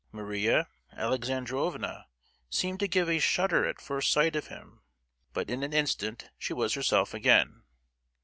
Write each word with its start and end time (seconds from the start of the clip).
Maria 0.11 0.67
Alexandrovna 0.97 2.07
seemed 2.49 2.79
to 2.79 2.87
give 2.87 3.07
a 3.07 3.19
shudder 3.19 3.65
at 3.67 3.79
first 3.79 4.11
sight 4.11 4.35
of 4.35 4.47
him, 4.47 4.81
but 5.31 5.47
in 5.47 5.61
an 5.61 5.73
instant 5.73 6.31
she 6.39 6.53
was 6.53 6.73
herself 6.73 7.13
again. 7.13 7.61